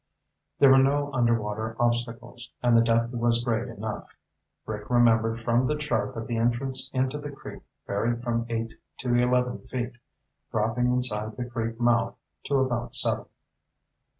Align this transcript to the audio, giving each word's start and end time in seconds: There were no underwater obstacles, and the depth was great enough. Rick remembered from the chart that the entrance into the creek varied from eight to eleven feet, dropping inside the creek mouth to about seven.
There 0.57 0.71
were 0.71 0.79
no 0.79 1.13
underwater 1.13 1.75
obstacles, 1.79 2.49
and 2.63 2.75
the 2.75 2.81
depth 2.83 3.11
was 3.13 3.43
great 3.43 3.67
enough. 3.67 4.09
Rick 4.65 4.89
remembered 4.89 5.41
from 5.41 5.67
the 5.67 5.75
chart 5.77 6.15
that 6.15 6.25
the 6.25 6.37
entrance 6.37 6.89
into 6.91 7.19
the 7.19 7.29
creek 7.29 7.61
varied 7.85 8.23
from 8.23 8.47
eight 8.49 8.73
to 9.01 9.13
eleven 9.13 9.59
feet, 9.59 9.99
dropping 10.49 10.91
inside 10.91 11.37
the 11.37 11.45
creek 11.45 11.79
mouth 11.79 12.15
to 12.45 12.55
about 12.55 12.95
seven. 12.95 13.27